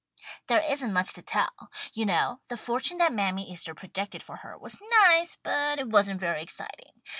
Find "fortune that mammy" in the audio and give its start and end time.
2.57-3.47